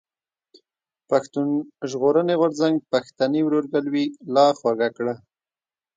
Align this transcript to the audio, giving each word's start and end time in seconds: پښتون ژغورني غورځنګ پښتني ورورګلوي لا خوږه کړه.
پښتون 1.09 1.49
ژغورني 1.89 2.35
غورځنګ 2.39 2.75
پښتني 2.91 3.41
ورورګلوي 3.43 4.05
لا 4.35 4.45
خوږه 4.59 4.89
کړه. 4.97 5.15